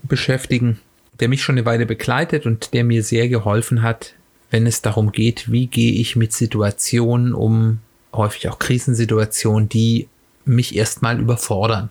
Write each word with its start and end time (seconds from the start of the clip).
beschäftigen, 0.01 0.79
der 1.19 1.29
mich 1.29 1.43
schon 1.43 1.53
eine 1.53 1.67
Weile 1.67 1.85
begleitet 1.85 2.47
und 2.47 2.73
der 2.73 2.83
mir 2.83 3.03
sehr 3.03 3.29
geholfen 3.29 3.83
hat, 3.83 4.15
wenn 4.49 4.65
es 4.65 4.81
darum 4.81 5.11
geht, 5.11 5.51
wie 5.51 5.67
gehe 5.67 5.93
ich 5.93 6.15
mit 6.15 6.33
Situationen 6.33 7.35
um, 7.35 7.79
häufig 8.11 8.49
auch 8.49 8.57
Krisensituationen, 8.57 9.69
die 9.69 10.07
mich 10.45 10.75
erstmal 10.75 11.19
überfordern. 11.19 11.89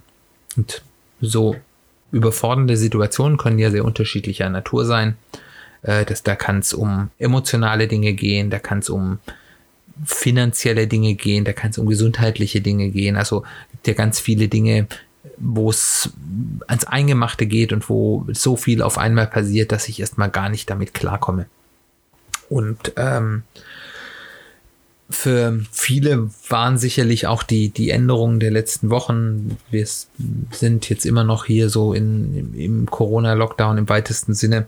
Und 0.56 0.82
so 1.20 1.54
überfordernde 2.10 2.76
Situationen 2.76 3.38
können 3.38 3.60
ja 3.60 3.70
sehr 3.70 3.84
unterschiedlicher 3.84 4.50
Natur 4.50 4.84
sein. 4.84 5.16
Äh, 5.82 6.04
das, 6.04 6.22
da 6.22 6.36
kann 6.36 6.60
es 6.60 6.72
um 6.72 7.10
emotionale 7.18 7.88
Dinge 7.88 8.12
gehen, 8.12 8.50
da 8.50 8.58
kann 8.58 8.80
es 8.80 8.88
um 8.88 9.18
finanzielle 10.04 10.86
Dinge 10.86 11.14
gehen, 11.14 11.44
da 11.44 11.52
kann 11.52 11.70
es 11.70 11.78
um 11.78 11.86
gesundheitliche 11.86 12.60
Dinge 12.60 12.90
gehen. 12.90 13.16
Also 13.16 13.44
gibt 13.72 13.86
ja 13.86 13.94
ganz 13.94 14.20
viele 14.20 14.48
Dinge, 14.48 14.86
wo 15.38 15.70
es 15.70 16.10
ans 16.66 16.84
Eingemachte 16.84 17.46
geht 17.46 17.72
und 17.72 17.88
wo 17.88 18.26
so 18.32 18.56
viel 18.56 18.82
auf 18.82 18.98
einmal 18.98 19.26
passiert, 19.26 19.72
dass 19.72 19.88
ich 19.88 20.00
erstmal 20.00 20.30
gar 20.30 20.48
nicht 20.48 20.68
damit 20.70 20.94
klarkomme. 20.94 21.46
Und 22.48 22.92
ähm, 22.96 23.42
für 25.08 25.60
viele 25.70 26.30
waren 26.48 26.78
sicherlich 26.78 27.26
auch 27.26 27.42
die, 27.42 27.68
die 27.68 27.90
Änderungen 27.90 28.40
der 28.40 28.50
letzten 28.50 28.90
Wochen. 28.90 29.56
Wir 29.70 29.86
sind 30.50 30.88
jetzt 30.88 31.06
immer 31.06 31.24
noch 31.24 31.44
hier 31.44 31.70
so 31.70 31.92
in, 31.92 32.36
im, 32.36 32.54
im 32.54 32.86
Corona-Lockdown 32.86 33.78
im 33.78 33.88
weitesten 33.88 34.34
Sinne. 34.34 34.66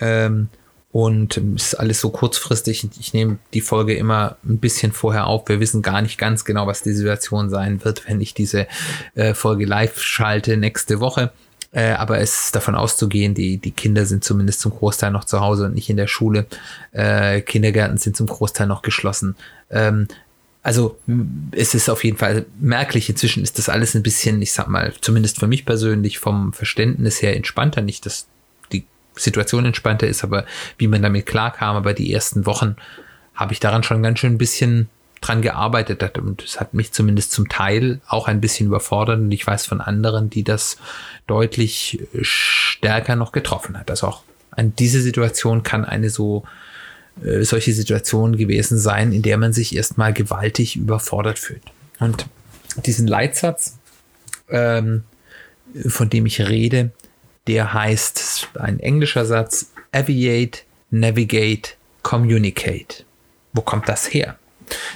Ähm, 0.00 0.48
und 0.92 1.36
ist 1.36 1.74
alles 1.74 2.00
so 2.00 2.10
kurzfristig. 2.10 2.88
Ich 2.98 3.14
nehme 3.14 3.38
die 3.54 3.60
Folge 3.60 3.94
immer 3.94 4.36
ein 4.44 4.58
bisschen 4.58 4.92
vorher 4.92 5.26
auf. 5.26 5.48
Wir 5.48 5.60
wissen 5.60 5.82
gar 5.82 6.02
nicht 6.02 6.18
ganz 6.18 6.44
genau, 6.44 6.66
was 6.66 6.82
die 6.82 6.92
Situation 6.92 7.48
sein 7.48 7.84
wird, 7.84 8.08
wenn 8.08 8.20
ich 8.20 8.34
diese 8.34 8.66
äh, 9.14 9.34
Folge 9.34 9.66
live 9.66 10.00
schalte 10.00 10.56
nächste 10.56 10.98
Woche. 10.98 11.30
Äh, 11.72 11.92
aber 11.92 12.18
es 12.18 12.46
ist 12.46 12.56
davon 12.56 12.74
auszugehen, 12.74 13.34
die, 13.34 13.58
die 13.58 13.70
Kinder 13.70 14.04
sind 14.04 14.24
zumindest 14.24 14.60
zum 14.60 14.72
Großteil 14.72 15.12
noch 15.12 15.24
zu 15.24 15.40
Hause 15.40 15.66
und 15.66 15.74
nicht 15.74 15.88
in 15.88 15.96
der 15.96 16.08
Schule. 16.08 16.46
Äh, 16.90 17.42
Kindergärten 17.42 17.96
sind 17.96 18.16
zum 18.16 18.26
Großteil 18.26 18.66
noch 18.66 18.82
geschlossen. 18.82 19.36
Ähm, 19.70 20.08
also 20.62 20.98
es 21.52 21.74
ist 21.74 21.88
auf 21.88 22.02
jeden 22.02 22.18
Fall 22.18 22.46
merklich. 22.58 23.08
Inzwischen 23.08 23.44
ist 23.44 23.58
das 23.58 23.68
alles 23.68 23.94
ein 23.94 24.02
bisschen, 24.02 24.42
ich 24.42 24.52
sag 24.52 24.66
mal, 24.66 24.92
zumindest 25.00 25.38
für 25.38 25.46
mich 25.46 25.64
persönlich 25.64 26.18
vom 26.18 26.52
Verständnis 26.52 27.22
her 27.22 27.36
entspannter. 27.36 27.80
Nicht, 27.80 28.04
dass 28.04 28.26
Situation 29.16 29.66
entspannter 29.66 30.06
ist, 30.06 30.24
aber 30.24 30.44
wie 30.78 30.88
man 30.88 31.02
damit 31.02 31.26
klarkam. 31.26 31.76
Aber 31.76 31.94
die 31.94 32.12
ersten 32.12 32.46
Wochen 32.46 32.76
habe 33.34 33.52
ich 33.52 33.60
daran 33.60 33.82
schon 33.82 34.02
ganz 34.02 34.18
schön 34.18 34.34
ein 34.34 34.38
bisschen 34.38 34.88
dran 35.20 35.42
gearbeitet 35.42 36.02
hat. 36.02 36.18
Und 36.18 36.42
es 36.42 36.60
hat 36.60 36.74
mich 36.74 36.92
zumindest 36.92 37.32
zum 37.32 37.48
Teil 37.48 38.00
auch 38.08 38.28
ein 38.28 38.40
bisschen 38.40 38.68
überfordert. 38.68 39.18
Und 39.18 39.32
ich 39.32 39.46
weiß 39.46 39.66
von 39.66 39.80
anderen, 39.80 40.30
die 40.30 40.44
das 40.44 40.78
deutlich 41.26 42.00
stärker 42.22 43.16
noch 43.16 43.32
getroffen 43.32 43.78
hat. 43.78 43.90
Also 43.90 44.06
auch 44.06 44.22
an 44.50 44.74
diese 44.76 45.00
Situation 45.00 45.62
kann 45.62 45.84
eine 45.84 46.10
so 46.10 46.44
äh, 47.24 47.42
solche 47.42 47.72
Situation 47.72 48.36
gewesen 48.36 48.78
sein, 48.78 49.12
in 49.12 49.22
der 49.22 49.36
man 49.36 49.52
sich 49.52 49.74
erstmal 49.74 50.12
gewaltig 50.12 50.76
überfordert 50.76 51.38
fühlt. 51.38 51.62
Und 51.98 52.26
diesen 52.86 53.06
Leitsatz, 53.06 53.78
ähm, 54.48 55.04
von 55.86 56.08
dem 56.08 56.26
ich 56.26 56.40
rede, 56.40 56.90
der 57.50 57.74
heißt, 57.74 58.50
ein 58.60 58.78
englischer 58.78 59.24
Satz, 59.24 59.72
Aviate, 59.90 60.60
Navigate, 60.90 61.72
Communicate. 62.02 63.04
Wo 63.52 63.60
kommt 63.60 63.88
das 63.88 64.06
her? 64.06 64.38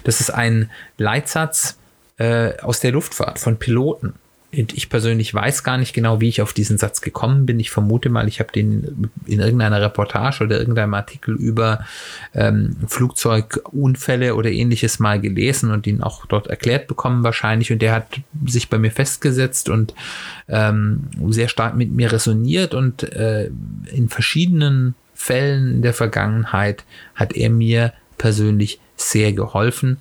Das 0.04 0.20
ist 0.20 0.30
ein 0.30 0.70
Leitsatz 0.96 1.76
äh, 2.18 2.56
aus 2.60 2.78
der 2.78 2.92
Luftfahrt 2.92 3.40
von 3.40 3.58
Piloten. 3.58 4.14
Und 4.56 4.74
ich 4.74 4.88
persönlich 4.88 5.34
weiß 5.34 5.64
gar 5.64 5.76
nicht 5.76 5.92
genau, 5.92 6.20
wie 6.20 6.28
ich 6.28 6.42
auf 6.42 6.52
diesen 6.52 6.78
Satz 6.78 7.00
gekommen 7.00 7.46
bin. 7.46 7.60
Ich 7.60 7.70
vermute 7.70 8.08
mal, 8.10 8.28
ich 8.28 8.40
habe 8.40 8.52
den 8.52 9.10
in 9.26 9.40
irgendeiner 9.40 9.80
Reportage 9.80 10.44
oder 10.44 10.58
irgendeinem 10.58 10.94
Artikel 10.94 11.34
über 11.34 11.84
ähm, 12.34 12.76
Flugzeugunfälle 12.86 14.34
oder 14.34 14.50
ähnliches 14.50 14.98
mal 14.98 15.20
gelesen 15.20 15.70
und 15.70 15.86
ihn 15.86 16.02
auch 16.02 16.26
dort 16.26 16.46
erklärt 16.46 16.86
bekommen 16.86 17.24
wahrscheinlich. 17.24 17.72
Und 17.72 17.82
der 17.82 17.92
hat 17.92 18.20
sich 18.46 18.68
bei 18.68 18.78
mir 18.78 18.90
festgesetzt 18.90 19.68
und 19.68 19.94
ähm, 20.48 21.04
sehr 21.28 21.48
stark 21.48 21.76
mit 21.76 21.90
mir 21.90 22.12
resoniert 22.12 22.74
und 22.74 23.02
äh, 23.02 23.50
in 23.92 24.08
verschiedenen 24.08 24.94
Fällen 25.14 25.82
der 25.82 25.94
Vergangenheit 25.94 26.84
hat 27.14 27.34
er 27.34 27.50
mir 27.50 27.92
persönlich 28.18 28.80
sehr 28.96 29.32
geholfen 29.32 29.98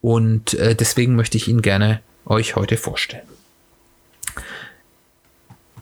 und 0.00 0.54
äh, 0.54 0.74
deswegen 0.74 1.16
möchte 1.16 1.36
ich 1.36 1.48
ihn 1.48 1.62
gerne 1.62 2.00
euch 2.26 2.56
heute 2.56 2.76
vorstellen. 2.76 3.22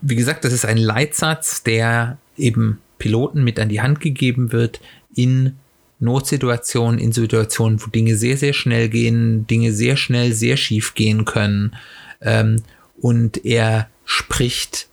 Wie 0.01 0.17
gesagt, 0.17 0.45
das 0.45 0.53
ist 0.53 0.65
ein 0.65 0.79
Leitsatz, 0.79 1.63
der 1.63 2.19
eben 2.37 2.81
Piloten 2.99 3.45
mit 3.45 3.59
an 3.59 3.69
die 3.69 3.81
Hand 3.81 4.01
gegeben 4.01 4.53
wird 4.53 4.81
in 5.15 5.57
Notsituationen, 6.01 7.01
in 7.01 7.13
Situationen, 7.13 7.83
wo 7.85 7.91
Dinge 7.91 8.17
sehr, 8.17 8.37
sehr 8.37 8.53
schnell 8.53 8.89
gehen, 8.89 9.47
Dinge 9.47 9.73
sehr 9.73 9.97
schnell, 9.97 10.33
sehr 10.33 10.57
schief 10.57 10.95
gehen 10.95 11.25
können. 11.25 11.75
Ähm, 12.21 12.63
und 13.01 13.45
er 13.45 13.89
spricht 14.05 14.89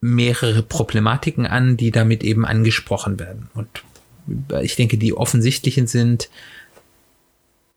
mehrere 0.00 0.62
Problematiken 0.62 1.46
an, 1.46 1.76
die 1.76 1.90
damit 1.90 2.22
eben 2.22 2.44
angesprochen 2.44 3.18
werden. 3.18 3.48
Und 3.54 3.68
ich 4.62 4.76
denke, 4.76 4.98
die 4.98 5.14
offensichtlichen 5.14 5.86
sind, 5.86 6.28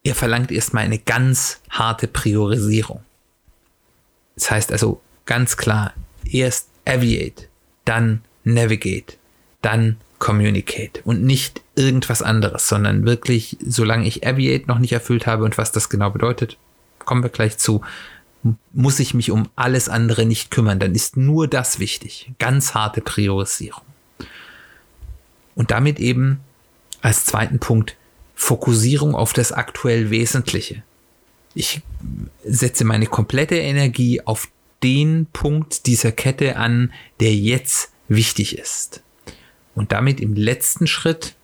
er 0.04 0.16
verlangt 0.16 0.52
erstmal 0.52 0.84
eine 0.84 1.00
ganz 1.00 1.62
harte 1.70 2.08
Priorisierung. 2.08 3.02
Das 4.36 4.52
heißt 4.52 4.72
also 4.72 5.02
ganz 5.28 5.58
klar, 5.58 5.94
erst 6.30 6.70
Aviate, 6.86 7.48
dann 7.86 8.22
Navigate, 8.44 9.18
dann 9.62 9.98
Communicate 10.18 11.02
und 11.04 11.24
nicht 11.24 11.62
irgendwas 11.76 12.24
anderes, 12.24 12.68
sondern 12.68 13.06
wirklich, 13.06 13.58
solange 13.64 14.08
ich 14.08 14.26
Aviate 14.26 14.66
noch 14.68 14.80
nicht 14.80 14.94
erfüllt 14.94 15.28
habe 15.28 15.44
und 15.44 15.60
was 15.60 15.72
das 15.72 15.90
genau 15.90 16.10
bedeutet, 16.10 16.58
kommen 17.06 17.22
wir 17.22 17.30
gleich 17.30 17.60
zu, 17.60 17.82
muss 18.74 19.00
ich 19.00 19.14
mich 19.14 19.30
um 19.32 19.50
alles 19.56 19.90
andere 19.90 20.26
nicht 20.26 20.52
kümmern. 20.52 20.80
Dann 20.80 20.96
ist 20.96 21.18
nur 21.18 21.48
das 21.48 21.80
wichtig. 21.80 22.32
Ganz 22.40 22.74
harte 22.74 23.02
Priorisierung. 23.02 23.84
Und 25.56 25.72
damit 25.72 26.00
eben 26.00 26.40
als 27.02 27.26
zweiten 27.26 27.60
Punkt 27.60 27.96
Fokussierung 28.36 29.16
auf 29.16 29.34
das 29.34 29.52
aktuell 29.52 30.10
Wesentliche. 30.12 30.84
Ich 31.56 31.82
setze 32.46 32.86
meine 32.86 33.08
komplette 33.08 33.56
Energie 33.56 34.22
auf 34.22 34.50
den 34.84 35.28
Punkt 35.34 35.86
dieser 35.86 36.12
Kette 36.12 36.58
an, 36.58 36.94
der 37.20 37.34
jetzt 37.34 37.92
wichtig 38.08 38.58
ist. 38.58 39.02
Und 39.76 39.92
damit 39.92 40.20
im 40.20 40.34
letzten 40.34 40.88
Schritt 40.88 41.36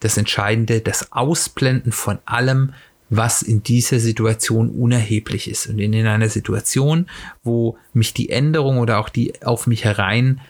das 0.00 0.16
Entscheidende, 0.16 0.80
das 0.80 1.12
Ausblenden 1.12 1.92
von 1.92 2.18
allem, 2.24 2.72
was 3.10 3.42
in 3.42 3.62
dieser 3.62 3.98
Situation 3.98 4.70
unerheblich 4.70 5.50
ist. 5.50 5.66
Und 5.66 5.78
in 5.78 5.94
einer 6.06 6.28
Situation, 6.28 7.06
wo 7.42 7.76
mich 7.92 8.14
die 8.14 8.30
Änderung 8.30 8.78
oder 8.78 8.98
auch 8.98 9.08
die 9.08 9.42
auf 9.42 9.66
mich 9.66 9.84
herein 9.84 10.40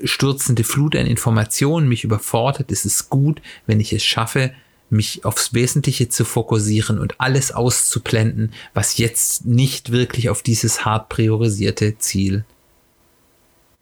einstürzende 0.00 0.64
Flut 0.64 0.96
an 0.96 1.06
Informationen 1.06 1.88
mich 1.88 2.04
überfordert, 2.04 2.70
ist 2.70 2.84
es 2.84 3.08
gut, 3.08 3.40
wenn 3.66 3.80
ich 3.80 3.92
es 3.92 4.04
schaffe, 4.04 4.52
mich 4.92 5.24
aufs 5.24 5.54
Wesentliche 5.54 6.08
zu 6.08 6.24
fokussieren 6.24 6.98
und 6.98 7.20
alles 7.20 7.50
auszublenden, 7.52 8.52
was 8.74 8.98
jetzt 8.98 9.46
nicht 9.46 9.90
wirklich 9.90 10.28
auf 10.28 10.42
dieses 10.42 10.84
hart 10.84 11.08
priorisierte 11.08 11.98
Ziel 11.98 12.44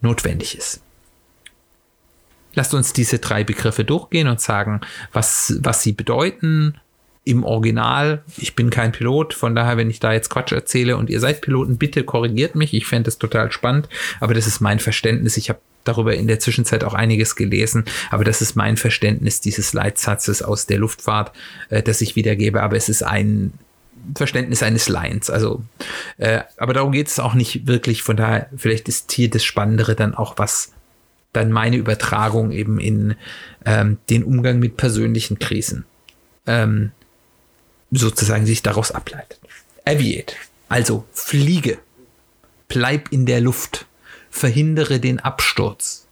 notwendig 0.00 0.56
ist. 0.56 0.80
Lasst 2.54 2.74
uns 2.74 2.92
diese 2.92 3.18
drei 3.18 3.44
Begriffe 3.44 3.84
durchgehen 3.84 4.28
und 4.28 4.40
sagen, 4.40 4.80
was, 5.12 5.58
was 5.60 5.82
sie 5.82 5.92
bedeuten 5.92 6.74
im 7.24 7.44
Original. 7.44 8.24
Ich 8.38 8.56
bin 8.56 8.70
kein 8.70 8.92
Pilot, 8.92 9.34
von 9.34 9.54
daher, 9.54 9.76
wenn 9.76 9.90
ich 9.90 10.00
da 10.00 10.12
jetzt 10.12 10.30
Quatsch 10.30 10.52
erzähle 10.52 10.96
und 10.96 11.10
ihr 11.10 11.20
seid 11.20 11.42
Piloten, 11.42 11.76
bitte 11.76 12.02
korrigiert 12.02 12.54
mich. 12.54 12.74
Ich 12.74 12.86
fände 12.86 13.04
das 13.04 13.18
total 13.18 13.52
spannend, 13.52 13.88
aber 14.20 14.34
das 14.34 14.46
ist 14.46 14.60
mein 14.60 14.80
Verständnis. 14.80 15.36
Ich 15.36 15.48
habe 15.48 15.60
darüber 15.84 16.14
in 16.14 16.26
der 16.26 16.40
Zwischenzeit 16.40 16.84
auch 16.84 16.94
einiges 16.94 17.36
gelesen, 17.36 17.84
aber 18.10 18.24
das 18.24 18.42
ist 18.42 18.56
mein 18.56 18.76
Verständnis 18.76 19.40
dieses 19.40 19.72
Leitsatzes 19.72 20.42
aus 20.42 20.66
der 20.66 20.78
Luftfahrt, 20.78 21.32
äh, 21.68 21.82
das 21.82 22.00
ich 22.00 22.16
wiedergebe. 22.16 22.62
Aber 22.62 22.76
es 22.76 22.88
ist 22.88 23.02
ein 23.02 23.52
Verständnis 24.14 24.62
eines 24.62 24.88
Lions. 24.88 25.30
Also, 25.30 25.62
äh, 26.18 26.40
aber 26.56 26.72
darum 26.72 26.92
geht 26.92 27.08
es 27.08 27.18
auch 27.18 27.34
nicht 27.34 27.66
wirklich. 27.66 28.02
Von 28.02 28.16
daher, 28.16 28.48
vielleicht 28.56 28.88
ist 28.88 29.12
hier 29.12 29.30
das 29.30 29.44
Spannendere 29.44 29.94
dann 29.94 30.14
auch, 30.14 30.34
was 30.36 30.72
dann 31.32 31.52
meine 31.52 31.76
Übertragung 31.76 32.50
eben 32.50 32.80
in 32.80 33.14
ähm, 33.64 33.98
den 34.08 34.24
Umgang 34.24 34.58
mit 34.58 34.76
persönlichen 34.76 35.38
Krisen 35.38 35.84
ähm, 36.46 36.92
sozusagen 37.90 38.46
sich 38.46 38.62
daraus 38.62 38.90
ableitet. 38.90 39.38
Aviate, 39.84 40.34
also 40.68 41.04
fliege, 41.12 41.78
bleib 42.68 43.12
in 43.12 43.26
der 43.26 43.40
Luft, 43.40 43.86
verhindere 44.30 45.00
den 45.00 45.20
Absturz. 45.20 46.06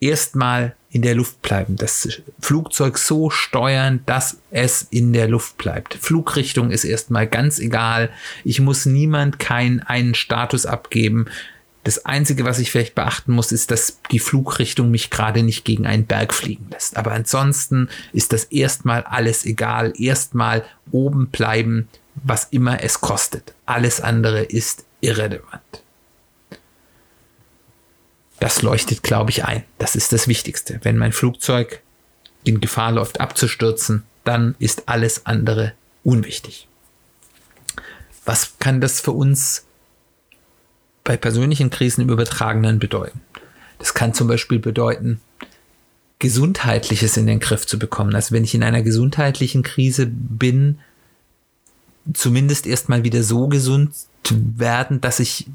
Erstmal 0.00 0.74
in 0.90 1.02
der 1.02 1.14
Luft 1.14 1.40
bleiben, 1.42 1.76
das 1.76 2.08
Flugzeug 2.40 2.98
so 2.98 3.30
steuern, 3.30 4.00
dass 4.06 4.38
es 4.50 4.86
in 4.90 5.12
der 5.12 5.28
Luft 5.28 5.56
bleibt. 5.58 5.94
Flugrichtung 5.94 6.70
ist 6.70 6.84
erstmal 6.84 7.26
ganz 7.26 7.58
egal. 7.58 8.10
Ich 8.44 8.60
muss 8.60 8.86
niemand 8.86 9.38
keinen 9.38 9.80
einen 9.80 10.14
Status 10.14 10.66
abgeben. 10.66 11.26
Das 11.84 12.04
Einzige, 12.04 12.44
was 12.44 12.58
ich 12.58 12.70
vielleicht 12.70 12.94
beachten 12.94 13.32
muss, 13.32 13.52
ist, 13.52 13.70
dass 13.70 14.00
die 14.10 14.18
Flugrichtung 14.18 14.90
mich 14.90 15.10
gerade 15.10 15.42
nicht 15.42 15.64
gegen 15.64 15.86
einen 15.86 16.06
Berg 16.06 16.34
fliegen 16.34 16.68
lässt. 16.70 16.96
Aber 16.96 17.12
ansonsten 17.12 17.88
ist 18.12 18.32
das 18.32 18.44
erstmal 18.44 19.02
alles 19.02 19.46
egal. 19.46 19.92
Erstmal 19.96 20.64
oben 20.90 21.28
bleiben, 21.28 21.88
was 22.16 22.48
immer 22.50 22.82
es 22.82 23.00
kostet. 23.00 23.54
Alles 23.64 24.00
andere 24.00 24.42
ist 24.42 24.84
irrelevant. 25.00 25.82
Das 28.40 28.62
leuchtet, 28.62 29.02
glaube 29.02 29.30
ich, 29.30 29.44
ein. 29.44 29.64
Das 29.78 29.94
ist 29.94 30.12
das 30.12 30.26
Wichtigste. 30.26 30.80
Wenn 30.82 30.98
mein 30.98 31.12
Flugzeug 31.12 31.80
in 32.42 32.60
Gefahr 32.60 32.92
läuft 32.92 33.20
abzustürzen, 33.20 34.02
dann 34.24 34.54
ist 34.58 34.88
alles 34.88 35.26
andere 35.26 35.74
unwichtig. 36.02 36.66
Was 38.24 38.58
kann 38.58 38.80
das 38.80 39.00
für 39.00 39.12
uns 39.12 39.64
bei 41.04 41.16
persönlichen 41.16 41.70
Krisen 41.70 42.02
im 42.02 42.10
Übertragenen 42.10 42.78
bedeuten. 42.78 43.20
Das 43.78 43.94
kann 43.94 44.14
zum 44.14 44.28
Beispiel 44.28 44.58
bedeuten, 44.58 45.20
Gesundheitliches 46.18 47.16
in 47.16 47.26
den 47.26 47.40
Griff 47.40 47.66
zu 47.66 47.78
bekommen. 47.78 48.14
Also 48.14 48.32
wenn 48.32 48.44
ich 48.44 48.54
in 48.54 48.62
einer 48.62 48.82
gesundheitlichen 48.82 49.62
Krise 49.62 50.06
bin, 50.06 50.78
zumindest 52.12 52.66
erstmal 52.66 53.04
wieder 53.04 53.22
so 53.22 53.48
gesund 53.48 53.92
werden, 54.30 55.00
dass 55.00 55.18
ich 55.18 55.46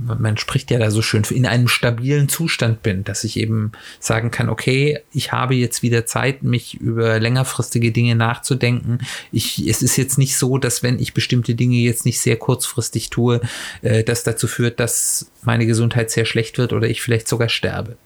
man 0.00 0.38
spricht 0.38 0.70
ja 0.70 0.78
da 0.78 0.90
so 0.90 1.02
schön, 1.02 1.22
in 1.30 1.46
einem 1.46 1.68
stabilen 1.68 2.28
Zustand 2.28 2.82
bin, 2.82 3.04
dass 3.04 3.24
ich 3.24 3.36
eben 3.36 3.72
sagen 4.00 4.30
kann, 4.30 4.48
okay, 4.48 5.00
ich 5.12 5.32
habe 5.32 5.54
jetzt 5.54 5.82
wieder 5.82 6.06
Zeit, 6.06 6.42
mich 6.42 6.74
über 6.80 7.20
längerfristige 7.20 7.92
Dinge 7.92 8.14
nachzudenken. 8.14 8.98
Ich, 9.32 9.66
es 9.66 9.82
ist 9.82 9.96
jetzt 9.96 10.16
nicht 10.16 10.36
so, 10.38 10.56
dass 10.56 10.82
wenn 10.82 10.98
ich 10.98 11.12
bestimmte 11.12 11.54
Dinge 11.54 11.76
jetzt 11.76 12.06
nicht 12.06 12.20
sehr 12.20 12.36
kurzfristig 12.36 13.10
tue, 13.10 13.40
äh, 13.82 14.02
das 14.02 14.24
dazu 14.24 14.46
führt, 14.46 14.80
dass 14.80 15.30
meine 15.42 15.66
Gesundheit 15.66 16.10
sehr 16.10 16.24
schlecht 16.24 16.56
wird 16.56 16.72
oder 16.72 16.88
ich 16.88 17.02
vielleicht 17.02 17.28
sogar 17.28 17.50
sterbe. 17.50 17.96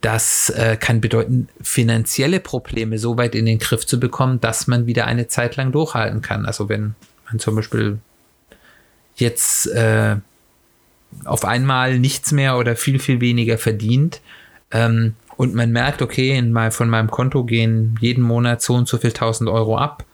Das 0.00 0.50
äh, 0.50 0.76
kann 0.78 1.00
bedeuten, 1.00 1.48
finanzielle 1.60 2.40
Probleme 2.40 2.98
so 2.98 3.18
weit 3.18 3.34
in 3.34 3.46
den 3.46 3.58
Griff 3.58 3.86
zu 3.86 4.00
bekommen, 4.00 4.40
dass 4.40 4.66
man 4.66 4.86
wieder 4.86 5.06
eine 5.06 5.28
Zeit 5.28 5.56
lang 5.56 5.70
durchhalten 5.70 6.22
kann. 6.22 6.46
Also 6.46 6.68
wenn 6.68 6.94
man 7.26 7.38
zum 7.38 7.56
Beispiel 7.56 7.98
jetzt 9.16 9.66
äh, 9.68 10.16
auf 11.24 11.44
einmal 11.44 11.98
nichts 11.98 12.32
mehr 12.32 12.56
oder 12.56 12.76
viel, 12.76 12.98
viel 12.98 13.20
weniger 13.20 13.58
verdient. 13.58 14.20
Ähm, 14.70 15.14
und 15.36 15.54
man 15.54 15.72
merkt, 15.72 16.02
okay, 16.02 16.36
in 16.36 16.52
mein, 16.52 16.70
von 16.70 16.88
meinem 16.88 17.10
Konto 17.10 17.44
gehen 17.44 17.96
jeden 18.00 18.22
Monat 18.22 18.62
so 18.62 18.74
und 18.74 18.88
so 18.88 18.98
viel 18.98 19.12
tausend 19.12 19.50
Euro 19.50 19.76
ab. 19.76 20.04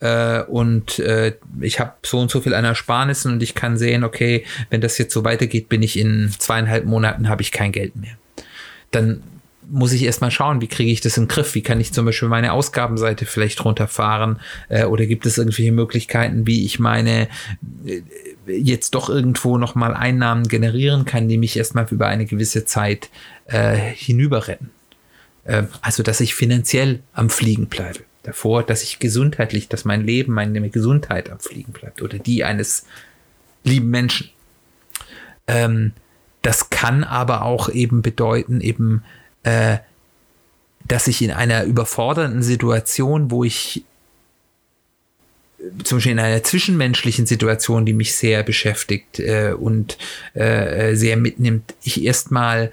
Äh, 0.00 0.42
und 0.42 0.98
äh, 0.98 1.34
ich 1.60 1.80
habe 1.80 1.94
so 2.04 2.20
und 2.20 2.30
so 2.30 2.40
viel 2.40 2.54
an 2.54 2.64
Ersparnissen 2.64 3.32
und 3.32 3.42
ich 3.42 3.54
kann 3.54 3.78
sehen, 3.78 4.04
okay, 4.04 4.44
wenn 4.68 4.80
das 4.80 4.98
jetzt 4.98 5.14
so 5.14 5.24
weitergeht, 5.24 5.68
bin 5.68 5.82
ich 5.82 5.98
in 5.98 6.30
zweieinhalb 6.38 6.84
Monaten, 6.84 7.28
habe 7.28 7.42
ich 7.42 7.52
kein 7.52 7.72
Geld 7.72 7.96
mehr. 7.96 8.16
Dann 8.90 9.22
muss 9.68 9.92
ich 9.92 10.02
erstmal 10.02 10.30
schauen, 10.30 10.60
wie 10.60 10.68
kriege 10.68 10.90
ich 10.90 11.00
das 11.00 11.16
in 11.16 11.24
den 11.24 11.28
Griff? 11.28 11.54
Wie 11.54 11.62
kann 11.62 11.80
ich 11.80 11.92
zum 11.92 12.06
Beispiel 12.06 12.28
meine 12.28 12.52
Ausgabenseite 12.52 13.26
vielleicht 13.26 13.64
runterfahren? 13.64 14.38
Äh, 14.68 14.84
oder 14.84 15.06
gibt 15.06 15.26
es 15.26 15.38
irgendwelche 15.38 15.72
Möglichkeiten, 15.72 16.46
wie 16.46 16.64
ich 16.64 16.78
meine 16.78 17.28
äh, 17.84 18.02
jetzt 18.46 18.94
doch 18.94 19.08
irgendwo 19.08 19.58
nochmal 19.58 19.94
Einnahmen 19.94 20.46
generieren 20.48 21.04
kann, 21.04 21.28
die 21.28 21.38
mich 21.38 21.56
erstmal 21.56 21.86
über 21.90 22.06
eine 22.06 22.26
gewisse 22.26 22.64
Zeit 22.64 23.10
äh, 23.46 23.76
hinüber 23.76 24.48
retten? 24.48 24.70
Äh, 25.44 25.64
also, 25.80 26.02
dass 26.02 26.20
ich 26.20 26.34
finanziell 26.34 27.00
am 27.12 27.30
Fliegen 27.30 27.66
bleibe. 27.66 28.00
Davor, 28.22 28.62
dass 28.62 28.82
ich 28.82 28.98
gesundheitlich, 28.98 29.68
dass 29.68 29.84
mein 29.84 30.04
Leben, 30.04 30.32
meine 30.32 30.68
Gesundheit 30.68 31.30
am 31.30 31.38
Fliegen 31.38 31.72
bleibt 31.72 32.02
oder 32.02 32.18
die 32.18 32.42
eines 32.44 32.86
lieben 33.62 33.90
Menschen. 33.90 34.30
Ähm, 35.46 35.92
das 36.42 36.70
kann 36.70 37.04
aber 37.04 37.42
auch 37.42 37.68
eben 37.68 38.02
bedeuten, 38.02 38.60
eben 38.60 39.02
äh, 39.46 39.78
dass 40.88 41.06
ich 41.06 41.22
in 41.22 41.30
einer 41.30 41.64
überfordernden 41.64 42.42
Situation, 42.42 43.30
wo 43.30 43.44
ich 43.44 43.84
zum 45.84 45.98
Beispiel 45.98 46.12
in 46.12 46.18
einer 46.18 46.42
zwischenmenschlichen 46.42 47.26
Situation, 47.26 47.86
die 47.86 47.92
mich 47.92 48.14
sehr 48.16 48.42
beschäftigt 48.42 49.20
äh, 49.20 49.52
und 49.52 49.98
äh, 50.34 50.94
sehr 50.96 51.16
mitnimmt, 51.16 51.74
ich 51.82 52.04
erstmal 52.04 52.72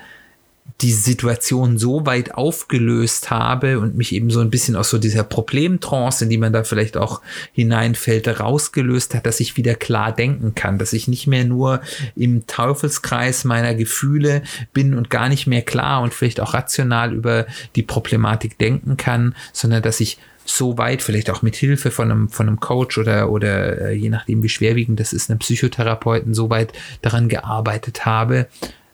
die 0.82 0.92
Situation 0.92 1.78
so 1.78 2.06
weit 2.06 2.34
aufgelöst 2.34 3.30
habe 3.30 3.80
und 3.80 3.96
mich 3.96 4.14
eben 4.14 4.30
so 4.30 4.42
ein 4.42 4.50
bisschen 4.50 4.76
aus 4.76 4.90
so 4.90 4.98
dieser 4.98 5.24
Problemtrance, 5.24 6.24
in 6.24 6.30
die 6.30 6.38
man 6.38 6.52
da 6.52 6.64
vielleicht 6.64 6.98
auch 6.98 7.22
hineinfällt, 7.54 8.28
rausgelöst 8.40 9.16
hat, 9.16 9.26
dass 9.26 9.40
ich 9.40 9.56
wieder 9.56 9.76
klar 9.76 10.12
denken 10.12 10.56
kann, 10.56 10.78
dass 10.78 10.92
ich 10.92 11.08
nicht 11.08 11.26
mehr 11.28 11.46
nur 11.46 11.82
im 12.16 12.48
Teufelskreis 12.48 13.46
meiner 13.46 13.76
Gefühle 13.76 14.44
bin 14.74 14.94
und 14.94 15.10
gar 15.10 15.30
nicht 15.30 15.48
mehr 15.48 15.62
klar 15.62 16.02
und 16.02 16.14
vielleicht 16.14 16.42
auch 16.42 16.54
rational 16.54 17.14
über 17.14 17.46
die 17.76 17.84
Problematik 17.84 18.58
denken 18.58 18.98
kann, 18.98 19.36
sondern 19.54 19.84
dass 19.84 20.02
ich 20.02 20.18
so 20.46 20.78
weit, 20.78 21.02
vielleicht 21.02 21.30
auch 21.30 21.42
mit 21.42 21.56
Hilfe 21.56 21.92
von 21.92 22.12
einem, 22.12 22.30
von 22.30 22.48
einem 22.48 22.60
Coach 22.60 22.98
oder, 22.98 23.30
oder 23.30 23.90
äh, 23.90 23.94
je 23.94 24.10
nachdem, 24.10 24.44
wie 24.44 24.50
schwerwiegend 24.50 25.00
das 25.00 25.14
ist, 25.14 25.30
einem 25.30 25.40
Psychotherapeuten, 25.40 26.34
so 26.34 26.50
weit 26.50 26.74
daran 27.02 27.30
gearbeitet 27.30 28.06
habe, 28.06 28.48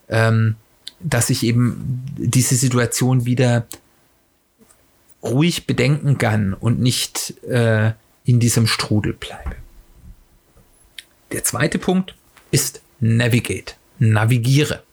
ähm, 0.10 0.55
dass 1.00 1.29
ich 1.29 1.44
eben 1.44 2.03
diese 2.18 2.56
Situation 2.56 3.25
wieder 3.25 3.68
ruhig 5.24 5.68
bedenken 5.68 6.18
kann 6.18 6.53
und 6.53 6.79
nicht 6.79 7.41
äh, 7.44 7.91
in 8.24 8.39
diesem 8.39 8.68
Strudel 8.68 9.13
bleibe. 9.13 9.56
Der 11.32 11.44
zweite 11.44 11.77
Punkt 11.77 12.15
ist 12.51 12.82
Navigate. 13.00 13.74
Navigiere. 14.00 14.84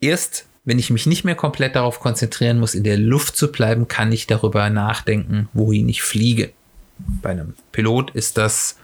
Erst 0.00 0.46
wenn 0.64 0.78
ich 0.78 0.90
mich 0.90 1.06
nicht 1.06 1.24
mehr 1.24 1.34
komplett 1.34 1.74
darauf 1.74 2.00
konzentrieren 2.00 2.60
muss, 2.60 2.74
in 2.74 2.84
der 2.84 2.98
Luft 2.98 3.36
zu 3.36 3.50
bleiben, 3.50 3.88
kann 3.88 4.12
ich 4.12 4.26
darüber 4.26 4.68
nachdenken, 4.68 5.48
wohin 5.52 5.88
ich 5.88 6.02
fliege. 6.02 6.52
Bei 6.98 7.30
einem 7.30 7.54
Pilot 7.72 8.10
ist 8.10 8.36
das 8.36 8.76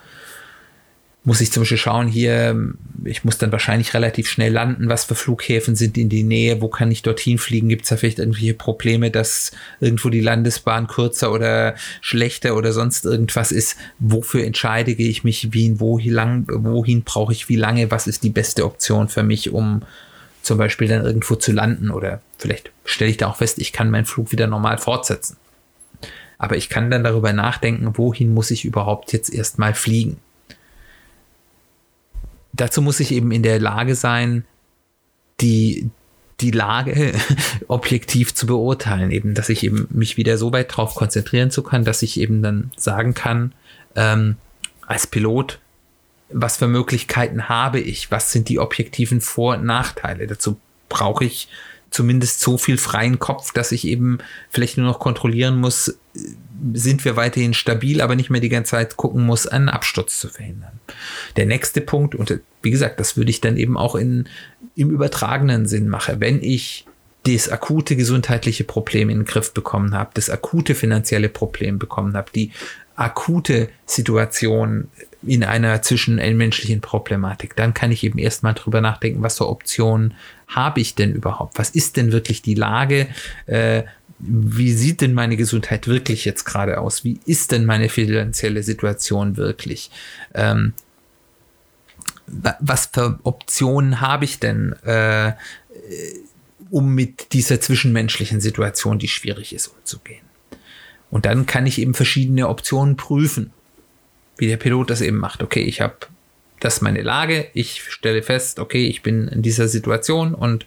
muss 1.27 1.41
ich 1.41 1.51
zum 1.51 1.63
Beispiel 1.63 1.77
schauen, 1.77 2.07
hier, 2.07 2.57
ich 3.05 3.25
muss 3.25 3.37
dann 3.37 3.51
wahrscheinlich 3.51 3.95
relativ 3.95 4.31
schnell 4.31 4.53
landen, 4.53 4.89
was 4.89 5.05
für 5.05 5.17
Flughäfen 5.17 5.75
sind 5.75 5.99
in 5.99 6.09
die 6.09 6.23
Nähe, 6.23 6.61
wo 6.61 6.69
kann 6.69 6.93
ich 6.93 7.03
dorthin 7.03 7.39
fliegen, 7.39 7.69
gibt 7.69 7.83
es 7.83 7.89
da 7.89 7.97
vielleicht 7.97 8.21
irgendwelche 8.21 8.55
Probleme, 8.55 9.11
dass 9.11 9.51
irgendwo 9.81 10.09
die 10.09 10.21
Landesbahn 10.21 10.87
kürzer 10.87 11.33
oder 11.33 11.75
schlechter 12.01 12.55
oder 12.55 12.73
sonst 12.73 13.05
irgendwas 13.05 13.51
ist, 13.51 13.77
wofür 13.99 14.45
entscheide 14.45 14.93
ich 14.93 15.25
mich, 15.25 15.53
wie, 15.53 15.81
wohin, 15.81 16.47
wohin 16.49 17.03
brauche 17.03 17.33
ich 17.33 17.49
wie 17.49 17.57
lange, 17.57 17.91
was 17.91 18.07
ist 18.07 18.23
die 18.23 18.31
beste 18.31 18.65
Option 18.65 19.09
für 19.09 19.25
mich, 19.25 19.51
um 19.51 19.83
zum 20.43 20.59
Beispiel 20.59 20.87
dann 20.87 21.05
irgendwo 21.05 21.35
zu 21.35 21.51
landen? 21.51 21.91
Oder 21.91 22.21
vielleicht 22.39 22.71
stelle 22.85 23.11
ich 23.11 23.17
da 23.17 23.27
auch 23.27 23.39
fest, 23.39 23.59
ich 23.59 23.73
kann 23.73 23.91
meinen 23.91 24.07
Flug 24.07 24.31
wieder 24.31 24.47
normal 24.47 24.79
fortsetzen. 24.79 25.37
Aber 26.39 26.57
ich 26.57 26.69
kann 26.69 26.89
dann 26.89 27.03
darüber 27.03 27.33
nachdenken, 27.33 27.99
wohin 27.99 28.33
muss 28.33 28.53
ich 28.53 28.65
überhaupt 28.65 29.13
jetzt 29.13 29.35
erstmal 29.35 29.75
fliegen 29.75 30.19
dazu 32.57 32.83
muss 32.83 33.01
ich 33.01 33.13
eben 33.13 33.31
in 33.33 33.43
der 33.43 33.59
Lage 33.59 33.95
sein, 33.95 34.45
die, 35.41 35.91
die 36.41 36.51
Lage 36.51 37.15
objektiv 37.69 38.35
zu 38.35 38.47
beurteilen, 38.47 39.11
eben, 39.11 39.35
dass 39.35 39.49
ich 39.49 39.65
eben 39.65 39.87
mich 39.91 40.17
wieder 40.17 40.39
so 40.39 40.53
weit 40.53 40.77
drauf 40.77 40.95
konzentrieren 40.95 41.51
zu 41.51 41.63
kann, 41.63 41.85
dass 41.85 42.03
ich 42.03 42.19
eben 42.21 42.43
dann 42.43 42.71
sagen 42.77 43.15
kann, 43.15 43.53
ähm, 43.95 44.37
als 44.87 45.07
Pilot, 45.07 45.59
was 46.29 46.57
für 46.57 46.69
Möglichkeiten 46.69 47.49
habe 47.49 47.81
ich? 47.81 48.11
Was 48.11 48.33
sind 48.33 48.49
die 48.49 48.59
objektiven 48.59 49.21
Vor- 49.21 49.57
und 49.57 49.65
Nachteile? 49.65 50.27
Dazu 50.27 50.59
brauche 50.89 51.25
ich 51.25 51.49
zumindest 51.97 52.41
so 52.41 52.59
viel 52.59 52.77
freien 52.77 53.19
Kopf, 53.19 53.53
dass 53.53 53.73
ich 53.73 53.87
eben 53.87 54.19
vielleicht 54.51 54.77
nur 54.77 54.87
noch 54.87 54.99
kontrollieren 54.99 55.57
muss, 55.57 55.99
sind 56.75 57.05
wir 57.05 57.17
weiterhin 57.17 57.55
stabil, 57.55 58.03
aber 58.03 58.15
nicht 58.17 58.29
mehr 58.29 58.43
die 58.43 58.51
ganze 58.51 58.73
Zeit 58.73 58.97
gucken 58.97 59.25
muss, 59.25 59.47
einen 59.47 59.71
Absturz 59.71 60.21
zu 60.21 60.29
verhindern. 60.29 60.79
Der 61.37 61.47
nächste 61.47 61.81
Punkt, 61.81 62.15
und 62.15 62.41
wie 62.63 62.71
gesagt, 62.71 63.01
das 63.01 63.17
würde 63.17 63.31
ich 63.31 63.41
dann 63.41 63.57
eben 63.57 63.79
auch 63.79 63.95
in, 63.95 64.29
im 64.75 64.91
übertragenen 64.91 65.67
Sinn 65.67 65.89
machen, 65.89 66.21
wenn 66.21 66.43
ich 66.43 66.85
das 67.25 67.49
akute 67.49 67.97
gesundheitliche 67.97 68.65
Problem 68.65 69.09
in 69.09 69.21
den 69.21 69.25
Griff 69.25 69.53
bekommen 69.53 69.95
habe, 69.95 70.11
das 70.15 70.29
akute 70.29 70.75
finanzielle 70.75 71.31
Problem 71.31 71.79
bekommen 71.79 72.15
habe, 72.15 72.31
die 72.35 72.53
akute 72.95 73.69
Situation 73.87 74.89
in 75.27 75.45
einer 75.45 75.83
zwischenmenschlichen 75.83 76.81
Problematik, 76.81 77.57
dann 77.57 77.75
kann 77.75 77.93
ich 77.93 78.05
eben 78.05 78.19
erstmal 78.19 78.55
drüber 78.55 78.81
nachdenken, 78.81 79.23
was 79.23 79.39
für 79.39 79.49
Optionen 79.49 80.15
habe 80.49 80.81
ich 80.81 80.95
denn 80.95 81.13
überhaupt? 81.13 81.59
Was 81.59 81.71
ist 81.71 81.97
denn 81.97 82.13
wirklich 82.13 82.43
die 82.43 82.55
Lage? 82.55 83.09
Äh, 83.47 83.85
wie 84.19 84.73
sieht 84.73 85.01
denn 85.01 85.13
meine 85.13 85.37
Gesundheit 85.37 85.89
wirklich 85.89 86.25
jetzt 86.25 86.45
gerade 86.45 86.79
aus? 86.79 87.05
Wie 87.05 87.21
ist 87.27 87.53
denn 87.53 87.67
meine 87.67 87.89
finanzielle 87.89 88.63
Situation 88.63 89.37
wirklich? 89.37 89.91
Ähm, 90.35 90.73
was 92.27 92.87
für 92.87 93.19
Optionen 93.23 94.01
habe 94.01 94.25
ich 94.25 94.41
denn, 94.41 94.73
äh, 94.85 95.33
um 96.71 96.95
mit 96.95 97.33
dieser 97.33 97.61
zwischenmenschlichen 97.61 98.41
Situation, 98.41 98.99
die 98.99 99.09
schwierig 99.09 99.55
ist, 99.55 99.69
umzugehen? 99.69 100.25
Und 101.11 101.27
dann 101.27 101.47
kann 101.47 101.67
ich 101.67 101.79
eben 101.79 101.95
verschiedene 101.95 102.49
Optionen 102.49 102.97
prüfen, 102.97 103.53
wie 104.37 104.47
der 104.47 104.57
Pilot 104.57 104.91
das 104.91 105.01
eben 105.01 105.19
macht. 105.19 105.43
Okay, 105.43 105.63
ich 105.63 105.81
habe 105.81 105.97
das 106.61 106.77
ist 106.77 106.81
meine 106.81 107.03
Lage. 107.03 107.49
Ich 107.53 107.83
stelle 107.83 108.23
fest, 108.23 108.59
okay, 108.59 108.87
ich 108.87 109.03
bin 109.03 109.29
in 109.29 109.43
dieser 109.43 109.69
Situation 109.69 110.35
und 110.35 110.67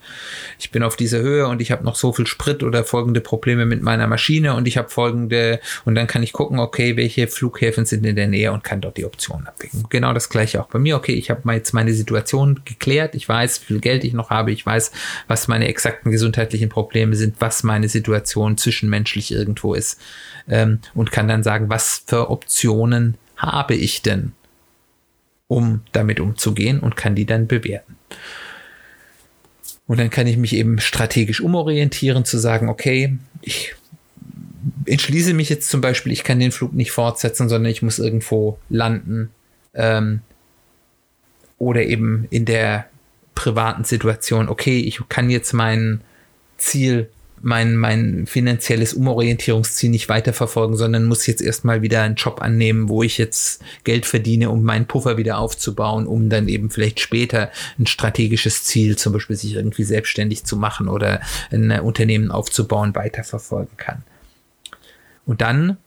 ich 0.60 0.72
bin 0.72 0.84
auf 0.84 0.96
dieser 0.96 1.20
Höhe 1.20 1.48
und 1.48 1.62
ich 1.62 1.72
habe 1.72 1.84
noch 1.84 1.96
so 1.96 2.14
viel 2.14 2.28
Sprit 2.28 2.62
oder 2.62 2.84
folgende 2.84 3.22
Probleme 3.22 3.66
mit 3.66 3.82
meiner 3.82 4.08
Maschine 4.08 4.54
und 4.54 4.68
ich 4.68 4.78
habe 4.78 4.90
folgende 4.90 5.60
und 5.86 5.96
dann 5.96 6.06
kann 6.06 6.22
ich 6.22 6.32
gucken, 6.32 6.60
okay, 6.60 6.96
welche 6.96 7.28
Flughäfen 7.28 7.86
sind 7.86 8.06
in 8.06 8.16
der 8.16 8.28
Nähe 8.28 8.52
und 8.52 8.64
kann 8.64 8.82
dort 8.82 8.98
die 8.98 9.06
Optionen 9.06 9.48
abwägen. 9.48 9.86
Genau 9.90 10.14
das 10.14 10.30
gleiche 10.30 10.62
auch 10.62 10.68
bei 10.68 10.80
mir. 10.80 10.96
Okay, 10.96 11.14
ich 11.14 11.32
habe 11.32 11.52
jetzt 11.54 11.74
meine 11.74 11.94
Situation 11.94 12.62
geklärt. 12.66 13.16
Ich 13.16 13.28
weiß, 13.28 13.62
wie 13.62 13.66
viel 13.66 13.80
Geld 13.80 14.04
ich 14.04 14.14
noch 14.14 14.30
habe. 14.30 14.52
Ich 14.52 14.66
weiß, 14.66 14.92
was 15.28 15.48
meine 15.48 15.68
exakten 15.68 16.12
gesundheitlichen 16.12 16.70
Probleme 16.70 17.16
sind, 17.16 17.36
was 17.40 17.64
meine 17.64 17.90
Situation 17.90 18.58
zwischenmenschlich 18.58 19.32
irgendwo 19.32 19.74
ist 19.74 20.00
ähm, 20.48 20.80
und 20.94 21.12
kann 21.12 21.28
dann 21.28 21.42
sagen, 21.42 21.70
was 21.70 22.04
für 22.06 22.30
Optionen 22.30 23.18
habe 23.40 23.74
ich 23.74 24.04
denn? 24.04 24.34
um 25.50 25.82
damit 25.92 26.20
umzugehen 26.20 26.80
und 26.80 26.96
kann 26.96 27.16
die 27.16 27.26
dann 27.26 27.48
bewerten. 27.48 27.98
Und 29.88 30.00
dann 30.00 30.12
kann 30.12 30.28
ich 30.28 30.38
mich 30.38 30.54
eben 30.54 30.80
strategisch 30.80 31.42
umorientieren, 31.42 32.24
zu 32.24 32.38
sagen, 32.38 32.70
okay, 32.70 33.18
ich 33.42 33.76
entschließe 34.86 35.34
mich 35.34 35.50
jetzt 35.50 35.70
zum 35.70 35.82
Beispiel, 35.82 36.12
ich 36.12 36.24
kann 36.24 36.40
den 36.40 36.52
Flug 36.52 36.74
nicht 36.74 36.92
fortsetzen, 36.92 37.50
sondern 37.50 37.72
ich 37.72 37.82
muss 37.82 37.98
irgendwo 37.98 38.60
landen. 38.70 39.32
Ähm, 39.74 40.22
oder 41.58 41.84
eben 41.84 42.28
in 42.30 42.46
der 42.46 42.86
privaten 43.34 43.84
Situation, 43.86 44.50
okay, 44.50 44.80
ich 44.80 45.02
kann 45.10 45.32
jetzt 45.32 45.54
mein 45.54 46.02
Ziel 46.58 47.10
mein, 47.42 47.76
mein 47.76 48.26
finanzielles 48.26 48.94
Umorientierungsziel 48.94 49.90
nicht 49.90 50.10
weiterverfolgen, 50.10 50.76
sondern 50.76 51.06
muss 51.06 51.28
jetzt 51.28 51.42
erstmal 51.42 51.82
wieder 51.82 52.02
einen 52.02 52.16
Job 52.16 52.42
annehmen, 52.42 52.90
wo 52.90 53.04
ich 53.04 53.18
jetzt 53.18 53.62
Geld 53.84 54.06
verdiene, 54.06 54.50
um 54.50 54.64
meinen 54.64 54.88
Puffer 54.88 55.18
wieder 55.18 55.38
aufzubauen, 55.38 56.08
um 56.08 56.30
dann 56.30 56.48
eben 56.48 56.70
vielleicht 56.70 57.00
später 57.00 57.52
ein 57.78 57.88
strategisches 57.88 58.64
Ziel, 58.64 58.98
zum 58.98 59.14
Beispiel 59.14 59.36
sich 59.36 59.56
irgendwie 59.56 59.84
selbstständig 59.84 60.44
zu 60.44 60.58
machen 60.58 60.88
oder 60.88 61.22
ein 61.52 61.72
Unternehmen 61.80 62.32
aufzubauen, 62.32 62.96
weiterverfolgen 62.96 63.78
kann. 63.78 64.04
Und 65.26 65.42
dann 65.42 65.78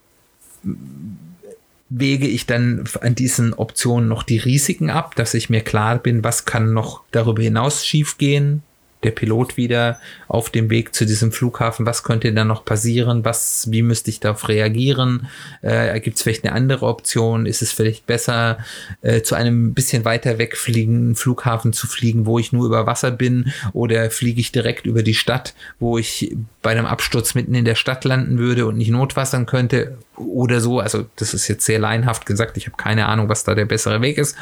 wege 1.88 2.26
ich 2.26 2.46
dann 2.46 2.84
an 3.00 3.14
diesen 3.14 3.52
Optionen 3.52 4.08
noch 4.08 4.22
die 4.22 4.38
Risiken 4.38 4.88
ab, 4.88 5.14
dass 5.16 5.34
ich 5.34 5.50
mir 5.50 5.60
klar 5.60 5.98
bin, 5.98 6.24
was 6.24 6.44
kann 6.44 6.72
noch 6.72 7.02
darüber 7.10 7.42
hinaus 7.42 7.84
schiefgehen, 7.84 8.62
der 9.02 9.10
Pilot 9.10 9.56
wieder 9.56 10.00
auf 10.28 10.50
dem 10.50 10.70
Weg 10.70 10.94
zu 10.94 11.04
diesem 11.04 11.32
Flughafen? 11.32 11.86
Was 11.86 12.02
könnte 12.02 12.32
da 12.32 12.44
noch 12.44 12.64
passieren? 12.64 13.24
Was, 13.24 13.70
wie 13.70 13.82
müsste 13.82 14.10
ich 14.10 14.20
darauf 14.20 14.48
reagieren? 14.48 15.28
Äh, 15.62 16.00
Gibt 16.00 16.16
es 16.16 16.22
vielleicht 16.22 16.44
eine 16.44 16.54
andere 16.54 16.86
Option? 16.86 17.46
Ist 17.46 17.62
es 17.62 17.72
vielleicht 17.72 18.06
besser, 18.06 18.58
äh, 19.02 19.22
zu 19.22 19.34
einem 19.34 19.74
bisschen 19.74 20.04
weiter 20.04 20.38
wegfliegenden 20.38 21.14
Flughafen 21.14 21.72
zu 21.72 21.86
fliegen, 21.86 22.26
wo 22.26 22.38
ich 22.38 22.52
nur 22.52 22.66
über 22.66 22.86
Wasser 22.86 23.10
bin? 23.10 23.52
Oder 23.72 24.10
fliege 24.10 24.40
ich 24.40 24.52
direkt 24.52 24.86
über 24.86 25.02
die 25.02 25.14
Stadt, 25.14 25.54
wo 25.78 25.98
ich 25.98 26.36
bei 26.62 26.70
einem 26.70 26.86
Absturz 26.86 27.34
mitten 27.34 27.54
in 27.54 27.64
der 27.64 27.74
Stadt 27.74 28.04
landen 28.04 28.38
würde 28.38 28.66
und 28.66 28.76
nicht 28.76 28.90
notwassern 28.90 29.46
könnte? 29.46 29.98
Oder 30.16 30.60
so. 30.60 30.78
Also, 30.78 31.06
das 31.16 31.34
ist 31.34 31.48
jetzt 31.48 31.64
sehr 31.64 31.78
laienhaft 31.78 32.26
gesagt. 32.26 32.56
Ich 32.56 32.66
habe 32.66 32.76
keine 32.76 33.06
Ahnung, 33.06 33.28
was 33.28 33.44
da 33.44 33.54
der 33.54 33.64
bessere 33.64 34.00
Weg 34.00 34.18
ist. 34.18 34.36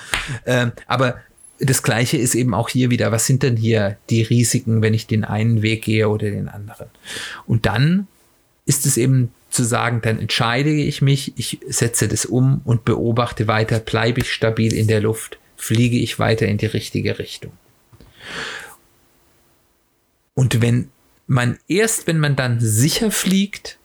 Äh, 0.44 0.66
aber 0.86 1.16
das 1.60 1.82
gleiche 1.82 2.16
ist 2.16 2.34
eben 2.34 2.54
auch 2.54 2.68
hier 2.68 2.90
wieder, 2.90 3.12
was 3.12 3.26
sind 3.26 3.42
denn 3.42 3.56
hier 3.56 3.98
die 4.08 4.22
Risiken, 4.22 4.82
wenn 4.82 4.94
ich 4.94 5.06
den 5.06 5.24
einen 5.24 5.62
Weg 5.62 5.82
gehe 5.82 6.08
oder 6.08 6.30
den 6.30 6.48
anderen? 6.48 6.88
Und 7.46 7.66
dann 7.66 8.08
ist 8.64 8.86
es 8.86 8.96
eben 8.96 9.32
zu 9.50 9.64
sagen, 9.64 10.00
dann 10.02 10.18
entscheide 10.18 10.70
ich 10.70 11.02
mich, 11.02 11.34
ich 11.36 11.58
setze 11.68 12.08
das 12.08 12.24
um 12.24 12.62
und 12.64 12.84
beobachte 12.84 13.46
weiter, 13.46 13.78
bleibe 13.78 14.20
ich 14.20 14.32
stabil 14.32 14.72
in 14.72 14.86
der 14.86 15.00
Luft, 15.00 15.38
fliege 15.56 15.98
ich 15.98 16.18
weiter 16.18 16.46
in 16.46 16.56
die 16.56 16.66
richtige 16.66 17.18
Richtung. 17.18 17.52
Und 20.34 20.62
wenn 20.62 20.90
man 21.26 21.58
erst, 21.68 22.06
wenn 22.06 22.18
man 22.18 22.36
dann 22.36 22.60
sicher 22.60 23.10
fliegt 23.10 23.78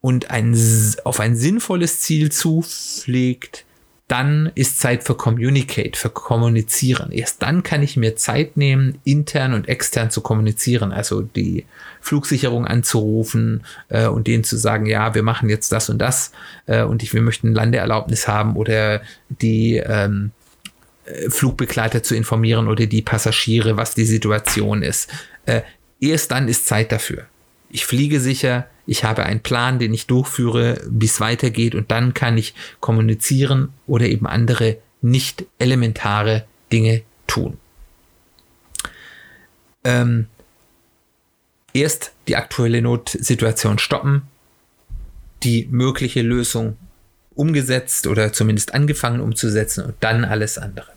und 0.00 0.30
ein, 0.30 0.58
auf 1.04 1.20
ein 1.20 1.36
sinnvolles 1.36 2.00
Ziel 2.00 2.32
zufliegt, 2.32 3.64
dann 4.12 4.52
ist 4.54 4.78
Zeit 4.78 5.04
für 5.04 5.14
Communicate, 5.14 5.98
für 5.98 6.10
Kommunizieren. 6.10 7.12
Erst 7.12 7.40
dann 7.40 7.62
kann 7.62 7.82
ich 7.82 7.96
mir 7.96 8.14
Zeit 8.14 8.58
nehmen, 8.58 8.98
intern 9.04 9.54
und 9.54 9.70
extern 9.70 10.10
zu 10.10 10.20
kommunizieren, 10.20 10.92
also 10.92 11.22
die 11.22 11.64
Flugsicherung 12.02 12.66
anzurufen 12.66 13.64
äh, 13.88 14.06
und 14.06 14.26
denen 14.26 14.44
zu 14.44 14.58
sagen, 14.58 14.84
ja, 14.84 15.14
wir 15.14 15.22
machen 15.22 15.48
jetzt 15.48 15.72
das 15.72 15.88
und 15.88 15.98
das 15.98 16.32
äh, 16.66 16.82
und 16.82 17.02
ich, 17.02 17.14
wir 17.14 17.22
möchten 17.22 17.54
Landeerlaubnis 17.54 18.28
haben 18.28 18.56
oder 18.56 19.00
die 19.30 19.78
ähm, 19.78 20.32
äh, 21.06 21.30
Flugbegleiter 21.30 22.02
zu 22.02 22.14
informieren 22.14 22.68
oder 22.68 22.84
die 22.84 23.00
Passagiere, 23.00 23.78
was 23.78 23.94
die 23.94 24.04
Situation 24.04 24.82
ist. 24.82 25.08
Äh, 25.46 25.62
erst 26.00 26.32
dann 26.32 26.48
ist 26.48 26.66
Zeit 26.66 26.92
dafür. 26.92 27.24
Ich 27.70 27.86
fliege 27.86 28.20
sicher, 28.20 28.66
ich 28.86 29.04
habe 29.04 29.24
einen 29.24 29.40
Plan, 29.40 29.78
den 29.78 29.94
ich 29.94 30.06
durchführe, 30.06 30.80
wie 30.88 31.06
es 31.06 31.20
weitergeht 31.20 31.74
und 31.74 31.90
dann 31.90 32.14
kann 32.14 32.36
ich 32.36 32.54
kommunizieren 32.80 33.72
oder 33.86 34.06
eben 34.06 34.26
andere 34.26 34.78
nicht 35.00 35.44
elementare 35.58 36.44
Dinge 36.72 37.02
tun. 37.26 37.58
Ähm, 39.84 40.26
erst 41.72 42.12
die 42.28 42.36
aktuelle 42.36 42.82
Notsituation 42.82 43.78
stoppen, 43.78 44.22
die 45.42 45.66
mögliche 45.70 46.22
Lösung 46.22 46.76
umgesetzt 47.34 48.06
oder 48.06 48.32
zumindest 48.32 48.74
angefangen 48.74 49.20
umzusetzen 49.20 49.84
und 49.84 49.94
dann 50.00 50.24
alles 50.24 50.58
andere. 50.58 50.92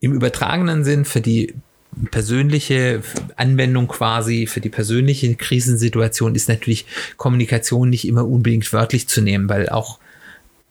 Im 0.00 0.12
übertragenen 0.12 0.84
Sinn 0.84 1.04
für 1.04 1.20
die 1.20 1.54
persönliche 2.10 3.02
Anwendung 3.36 3.88
quasi 3.88 4.46
für 4.46 4.60
die 4.60 4.68
persönliche 4.68 5.34
Krisensituation 5.34 6.34
ist 6.34 6.48
natürlich 6.48 6.86
Kommunikation 7.16 7.90
nicht 7.90 8.06
immer 8.06 8.26
unbedingt 8.26 8.72
wörtlich 8.72 9.08
zu 9.08 9.20
nehmen, 9.20 9.48
weil 9.48 9.68
auch 9.68 9.98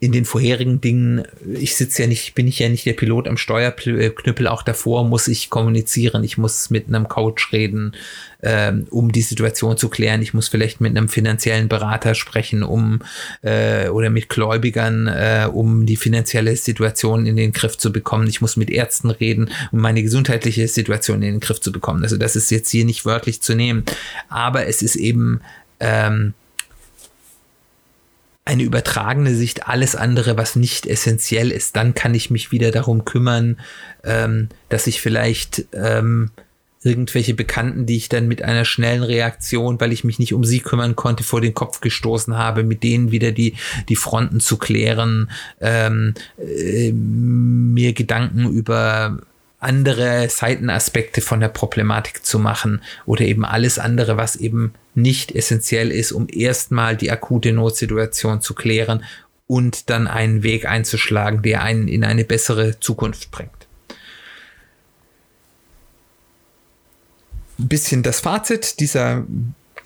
in 0.03 0.11
den 0.11 0.25
vorherigen 0.25 0.81
Dingen, 0.81 1.23
ich 1.47 1.77
sitze 1.77 2.01
ja 2.01 2.07
nicht, 2.09 2.35
bin 2.35 2.45
ich 2.45 2.59
ja 2.59 2.67
nicht 2.67 2.85
der 2.85 2.91
Pilot 2.91 3.25
am 3.25 3.37
Steuerknüppel, 3.37 4.49
auch 4.49 4.61
davor 4.61 5.05
muss 5.05 5.29
ich 5.29 5.49
kommunizieren, 5.49 6.25
ich 6.25 6.37
muss 6.37 6.69
mit 6.69 6.89
einem 6.89 7.07
Coach 7.07 7.53
reden, 7.53 7.95
ähm, 8.41 8.85
um 8.89 9.13
die 9.13 9.21
Situation 9.21 9.77
zu 9.77 9.87
klären, 9.87 10.21
ich 10.21 10.33
muss 10.33 10.49
vielleicht 10.49 10.81
mit 10.81 10.91
einem 10.91 11.07
finanziellen 11.07 11.69
Berater 11.69 12.15
sprechen, 12.15 12.63
um 12.63 12.99
äh, 13.43 13.87
oder 13.87 14.09
mit 14.09 14.27
Gläubigern, 14.27 15.07
äh, 15.07 15.47
um 15.49 15.85
die 15.85 15.95
finanzielle 15.95 16.57
Situation 16.57 17.25
in 17.25 17.37
den 17.37 17.53
Griff 17.53 17.77
zu 17.77 17.93
bekommen, 17.93 18.27
ich 18.27 18.41
muss 18.41 18.57
mit 18.57 18.69
Ärzten 18.69 19.09
reden, 19.09 19.51
um 19.71 19.79
meine 19.79 20.03
gesundheitliche 20.03 20.67
Situation 20.67 21.21
in 21.21 21.35
den 21.35 21.39
Griff 21.39 21.61
zu 21.61 21.71
bekommen. 21.71 22.03
Also 22.03 22.17
das 22.17 22.35
ist 22.35 22.51
jetzt 22.51 22.69
hier 22.69 22.83
nicht 22.83 23.05
wörtlich 23.05 23.41
zu 23.41 23.55
nehmen, 23.55 23.85
aber 24.27 24.67
es 24.67 24.81
ist 24.81 24.97
eben 24.97 25.39
ähm, 25.79 26.33
eine 28.45 28.63
übertragene 28.63 29.33
Sicht, 29.33 29.67
alles 29.67 29.95
andere, 29.95 30.37
was 30.37 30.55
nicht 30.55 30.85
essentiell 30.85 31.51
ist. 31.51 31.75
Dann 31.75 31.93
kann 31.93 32.13
ich 32.13 32.29
mich 32.29 32.51
wieder 32.51 32.71
darum 32.71 33.05
kümmern, 33.05 33.59
ähm, 34.03 34.49
dass 34.69 34.87
ich 34.87 34.99
vielleicht 34.99 35.65
ähm, 35.73 36.31
irgendwelche 36.83 37.33
Bekannten, 37.33 37.85
die 37.85 37.95
ich 37.95 38.09
dann 38.09 38.27
mit 38.27 38.41
einer 38.41 38.65
schnellen 38.65 39.03
Reaktion, 39.03 39.79
weil 39.79 39.93
ich 39.93 40.03
mich 40.03 40.19
nicht 40.19 40.33
um 40.33 40.43
sie 40.43 40.59
kümmern 40.59 40.95
konnte, 40.95 41.23
vor 41.23 41.39
den 41.39 41.53
Kopf 41.53 41.79
gestoßen 41.79 42.37
habe, 42.37 42.63
mit 42.63 42.83
denen 42.83 43.11
wieder 43.11 43.31
die, 43.31 43.55
die 43.87 43.95
Fronten 43.95 44.41
zu 44.41 44.57
klären, 44.57 45.31
ähm, 45.61 46.13
äh, 46.37 46.91
mir 46.91 47.93
Gedanken 47.93 48.49
über 48.49 49.19
andere 49.63 50.29
Seitenaspekte 50.29 51.21
von 51.21 51.39
der 51.39 51.49
Problematik 51.49 52.25
zu 52.25 52.39
machen 52.39 52.81
oder 53.05 53.21
eben 53.21 53.45
alles 53.45 53.79
andere, 53.79 54.17
was 54.17 54.35
eben 54.35 54.73
nicht 54.95 55.31
essentiell 55.31 55.91
ist, 55.91 56.11
um 56.11 56.27
erstmal 56.29 56.95
die 56.95 57.11
akute 57.11 57.51
Notsituation 57.51 58.41
zu 58.41 58.53
klären 58.53 59.03
und 59.47 59.89
dann 59.89 60.07
einen 60.07 60.43
Weg 60.43 60.65
einzuschlagen, 60.65 61.41
der 61.41 61.63
einen 61.63 61.87
in 61.87 62.03
eine 62.03 62.23
bessere 62.23 62.79
Zukunft 62.79 63.31
bringt. 63.31 63.51
Ein 67.59 67.67
bisschen 67.67 68.03
das 68.03 68.19
Fazit 68.19 68.79
dieser 68.79 69.25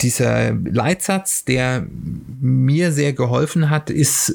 dieser 0.02 0.54
Leitsatz, 0.54 1.46
der 1.46 1.88
mir 2.40 2.92
sehr 2.92 3.14
geholfen 3.14 3.70
hat, 3.70 3.90
ist 3.90 4.34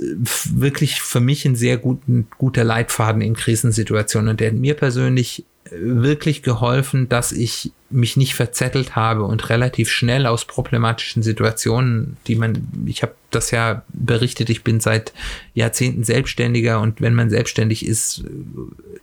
wirklich 0.50 1.00
für 1.00 1.20
mich 1.20 1.44
ein 1.44 1.56
sehr 1.56 1.76
guten, 1.76 2.28
guter 2.38 2.64
Leitfaden 2.64 3.22
in 3.22 3.34
Krisensituationen 3.34 4.30
und 4.30 4.40
der 4.40 4.52
mir 4.52 4.74
persönlich 4.74 5.44
wirklich 5.70 6.42
geholfen, 6.42 7.08
dass 7.08 7.32
ich 7.32 7.72
mich 7.88 8.16
nicht 8.16 8.34
verzettelt 8.34 8.96
habe 8.96 9.24
und 9.24 9.50
relativ 9.50 9.90
schnell 9.90 10.26
aus 10.26 10.44
problematischen 10.44 11.22
Situationen, 11.22 12.16
die 12.26 12.34
man, 12.36 12.68
ich 12.86 13.02
habe 13.02 13.14
das 13.30 13.50
ja 13.50 13.82
berichtet, 13.88 14.50
ich 14.50 14.64
bin 14.64 14.80
seit 14.80 15.12
Jahrzehnten 15.54 16.04
selbstständiger 16.04 16.80
und 16.80 17.00
wenn 17.00 17.14
man 17.14 17.30
selbstständig 17.30 17.86
ist, 17.86 18.24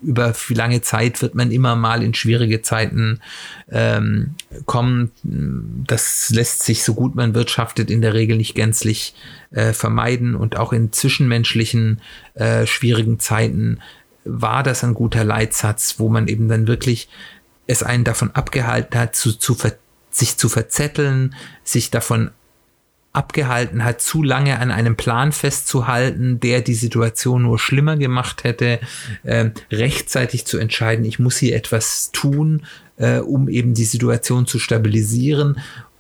über 0.02 0.34
lange 0.50 0.82
Zeit 0.82 1.22
wird 1.22 1.36
man 1.36 1.52
immer 1.52 1.76
mal 1.76 2.04
in 2.04 2.14
schwierige 2.14 2.62
Zeiten 2.62 3.20
ähm, 3.72 4.36
kommen. 4.66 5.12
Das 5.24 6.30
lässt 6.32 6.64
sich 6.64 6.84
so 6.84 6.94
gut 6.94 7.16
man 7.16 7.36
wirtschaftet 7.36 7.92
in 7.92 8.02
der 8.02 8.14
Regel 8.14 8.38
nicht 8.38 8.56
gänzlich 8.56 9.14
äh, 9.52 9.74
vermeiden 9.74 10.36
und 10.36 10.58
auch 10.58 10.74
in 10.74 10.92
zwischenmenschlichen 10.92 12.02
äh, 12.36 12.66
schwierigen 12.66 13.20
Zeiten 13.20 13.80
war 14.26 14.64
das 14.64 14.84
ein 14.84 14.94
guter 14.94 15.24
Leitsatz, 15.24 15.96
wo 15.98 16.10
man 16.10 16.28
eben 16.28 16.48
dann 16.48 16.68
wirklich 16.68 17.10
es 17.68 17.84
einen 17.84 18.04
davon 18.04 18.32
abgehalten 18.32 19.00
hat, 19.00 19.16
zu, 19.16 19.34
zu 19.34 19.56
sich 20.10 20.38
zu 20.38 20.50
verzetteln, 20.50 21.36
sich 21.64 21.92
davon 21.92 22.32
abgehalten 23.12 23.84
hat, 23.84 24.02
zu 24.02 24.24
lange 24.24 24.60
an 24.60 24.72
einem 24.72 24.96
Plan 24.96 25.32
festzuhalten, 25.32 26.40
der 26.40 26.62
die 26.62 26.76
Situation 26.76 27.44
nur 27.44 27.58
schlimmer 27.58 27.98
gemacht 27.98 28.44
hätte, 28.44 28.80
äh, 29.24 29.50
rechtzeitig 29.72 30.46
zu 30.46 30.58
entscheiden, 30.58 31.06
ich 31.06 31.20
muss 31.20 31.38
hier 31.38 31.56
etwas 31.56 32.12
tun, 32.12 32.66
äh, 32.98 33.20
um 33.20 33.50
eben 33.50 33.74
die 33.74 33.86
Situation 33.86 34.46
zu 34.46 34.60
stabilisieren 34.60 35.60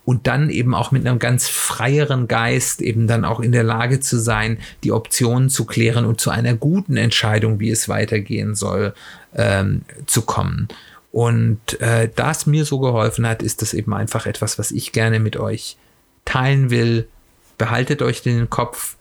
und 0.09 0.25
dann 0.25 0.49
eben 0.49 0.73
auch 0.73 0.89
mit 0.89 1.05
einem 1.05 1.19
ganz 1.19 1.47
freieren 1.47 2.27
Geist 2.27 2.81
eben 2.81 3.05
dann 3.05 3.23
auch 3.23 3.39
in 3.39 3.51
der 3.51 3.61
Lage 3.61 3.99
zu 3.99 4.17
sein, 4.17 4.57
die 4.83 4.91
Optionen 4.91 5.51
zu 5.51 5.65
klären 5.65 6.03
und 6.03 6.19
zu 6.19 6.31
einer 6.31 6.55
guten 6.55 6.97
Entscheidung, 6.97 7.59
wie 7.59 7.69
es 7.69 7.87
weitergehen 7.87 8.55
soll, 8.55 8.95
ähm, 9.35 9.83
zu 10.07 10.23
kommen. 10.23 10.67
Und 11.11 11.79
äh, 11.79 12.09
das 12.15 12.47
mir 12.47 12.65
so 12.65 12.79
geholfen 12.79 13.27
hat, 13.27 13.43
ist 13.43 13.61
das 13.61 13.75
eben 13.75 13.93
einfach 13.93 14.25
etwas, 14.25 14.57
was 14.57 14.71
ich 14.71 14.93
gerne 14.93 15.19
mit 15.19 15.37
euch 15.37 15.77
teilen 16.25 16.71
will. 16.71 17.07
Behaltet 17.59 18.01
euch 18.01 18.23
den 18.23 18.49
Kopf. 18.49 18.95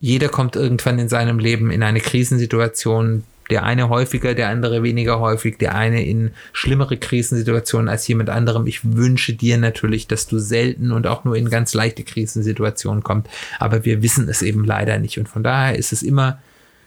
Jeder 0.00 0.30
kommt 0.30 0.56
irgendwann 0.56 0.98
in 0.98 1.10
seinem 1.10 1.38
Leben 1.38 1.70
in 1.70 1.82
eine 1.82 2.00
Krisensituation, 2.00 3.24
der 3.50 3.62
eine 3.64 3.88
häufiger, 3.88 4.34
der 4.34 4.48
andere 4.48 4.82
weniger 4.82 5.20
häufig, 5.20 5.58
der 5.58 5.74
eine 5.74 6.04
in 6.04 6.30
schlimmere 6.52 6.96
Krisensituationen 6.96 7.88
als 7.88 8.06
jemand 8.08 8.30
anderem. 8.30 8.66
Ich 8.66 8.80
wünsche 8.84 9.34
dir 9.34 9.58
natürlich, 9.58 10.06
dass 10.06 10.26
du 10.26 10.38
selten 10.38 10.92
und 10.92 11.06
auch 11.06 11.24
nur 11.24 11.36
in 11.36 11.50
ganz 11.50 11.74
leichte 11.74 12.04
Krisensituationen 12.04 13.02
kommst, 13.02 13.28
aber 13.58 13.84
wir 13.84 14.02
wissen 14.02 14.28
es 14.28 14.42
eben 14.42 14.64
leider 14.64 14.98
nicht. 14.98 15.18
Und 15.18 15.28
von 15.28 15.42
daher 15.42 15.78
ist 15.78 15.92
es 15.92 16.02
immer 16.02 16.38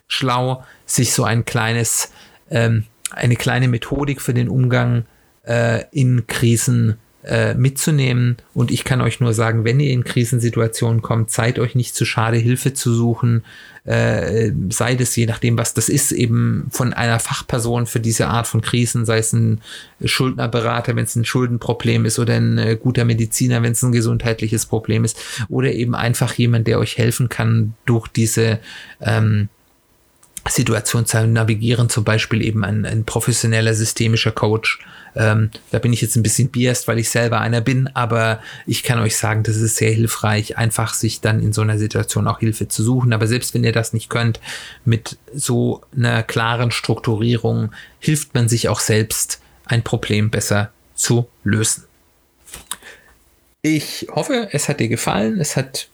schlau, 0.07 0.63
sich 0.85 1.13
so 1.13 1.23
ein 1.23 1.45
kleines, 1.45 2.11
ähm, 2.49 2.85
eine 3.11 3.35
kleine 3.35 3.67
Methodik 3.67 4.21
für 4.21 4.33
den 4.33 4.49
Umgang 4.49 5.05
äh, 5.43 5.83
in 5.91 6.27
Krisen 6.27 6.97
äh, 7.27 7.53
mitzunehmen. 7.53 8.37
Und 8.53 8.71
ich 8.71 8.83
kann 8.83 9.01
euch 9.01 9.19
nur 9.19 9.33
sagen, 9.33 9.65
wenn 9.65 9.79
ihr 9.79 9.91
in 9.91 10.03
Krisensituationen 10.03 11.01
kommt, 11.01 11.31
seid 11.31 11.59
euch 11.59 11.75
nicht 11.75 11.95
zu 11.95 12.05
schade, 12.05 12.37
Hilfe 12.37 12.73
zu 12.73 12.93
suchen. 12.93 13.43
Äh, 13.83 14.51
sei 14.69 14.95
das 14.95 15.15
je 15.15 15.25
nachdem, 15.25 15.57
was 15.57 15.73
das 15.73 15.89
ist, 15.89 16.11
eben 16.11 16.67
von 16.71 16.93
einer 16.93 17.19
Fachperson 17.19 17.85
für 17.85 17.99
diese 17.99 18.27
Art 18.27 18.47
von 18.47 18.61
Krisen, 18.61 19.05
sei 19.05 19.19
es 19.19 19.33
ein 19.33 19.61
Schuldnerberater, 20.03 20.95
wenn 20.95 21.05
es 21.05 21.15
ein 21.15 21.25
Schuldenproblem 21.25 22.05
ist, 22.05 22.19
oder 22.19 22.35
ein 22.35 22.57
äh, 22.57 22.77
guter 22.81 23.05
Mediziner, 23.05 23.63
wenn 23.63 23.71
es 23.71 23.83
ein 23.83 23.91
gesundheitliches 23.91 24.65
Problem 24.65 25.03
ist, 25.03 25.17
oder 25.49 25.71
eben 25.71 25.95
einfach 25.95 26.33
jemand, 26.33 26.67
der 26.67 26.79
euch 26.79 26.97
helfen 26.97 27.29
kann, 27.29 27.75
durch 27.85 28.07
diese 28.07 28.59
ähm, 29.01 29.49
Situation 30.49 31.05
zu 31.05 31.25
navigieren, 31.27 31.89
zum 31.89 32.03
Beispiel 32.03 32.41
eben 32.41 32.63
ein, 32.63 32.85
ein 32.85 33.05
professioneller 33.05 33.73
systemischer 33.73 34.31
Coach. 34.31 34.79
Ähm, 35.17 35.49
da 35.71 35.79
bin 35.79 35.93
ich 35.93 36.01
jetzt 36.01 36.15
ein 36.15 36.23
bisschen 36.23 36.49
biased, 36.49 36.87
weil 36.87 36.99
ich 36.99 37.09
selber 37.09 37.41
einer 37.41 37.61
bin, 37.61 37.89
aber 37.93 38.39
ich 38.65 38.83
kann 38.83 38.99
euch 38.99 39.17
sagen, 39.17 39.43
das 39.43 39.57
ist 39.57 39.77
sehr 39.77 39.91
hilfreich, 39.91 40.57
einfach 40.57 40.93
sich 40.93 41.21
dann 41.21 41.41
in 41.41 41.53
so 41.53 41.61
einer 41.61 41.77
Situation 41.77 42.27
auch 42.27 42.39
Hilfe 42.39 42.67
zu 42.67 42.83
suchen. 42.83 43.13
Aber 43.13 43.27
selbst 43.27 43.53
wenn 43.53 43.63
ihr 43.63 43.71
das 43.71 43.93
nicht 43.93 44.09
könnt, 44.09 44.39
mit 44.85 45.17
so 45.33 45.81
einer 45.95 46.23
klaren 46.23 46.71
Strukturierung 46.71 47.71
hilft 47.99 48.33
man 48.33 48.47
sich 48.47 48.69
auch 48.69 48.79
selbst, 48.79 49.41
ein 49.65 49.83
Problem 49.83 50.29
besser 50.29 50.71
zu 50.95 51.27
lösen. 51.43 51.83
Ich 53.61 54.07
hoffe, 54.09 54.47
es 54.51 54.69
hat 54.69 54.79
dir 54.79 54.87
gefallen. 54.87 55.41
Es 55.41 55.57
hat 55.57 55.89